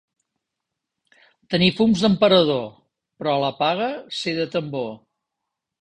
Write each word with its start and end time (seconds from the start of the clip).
Tenir 1.55 1.67
fums 1.81 2.03
d'emperador, 2.07 2.65
però 3.21 3.39
la 3.47 3.55
paga 3.63 3.93
ser 4.23 4.39
de 4.43 4.53
tambor. 4.57 4.93